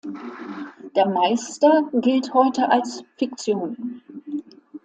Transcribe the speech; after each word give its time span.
Der 0.95 1.07
"Meister" 1.07 1.87
gilt 1.93 2.33
heute 2.33 2.71
als 2.71 3.03
"Fiktion". 3.17 4.01